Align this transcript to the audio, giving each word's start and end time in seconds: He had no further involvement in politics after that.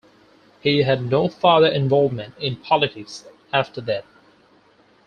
He 0.61 0.81
had 0.81 1.11
no 1.11 1.27
further 1.27 1.67
involvement 1.67 2.33
in 2.39 2.55
politics 2.55 3.23
after 3.53 3.81
that. 3.81 4.03